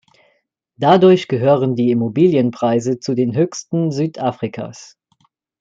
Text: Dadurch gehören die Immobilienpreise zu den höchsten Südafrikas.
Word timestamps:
Dadurch 0.77 1.27
gehören 1.27 1.75
die 1.75 1.91
Immobilienpreise 1.91 2.97
zu 2.97 3.13
den 3.13 3.35
höchsten 3.35 3.91
Südafrikas. 3.91 4.97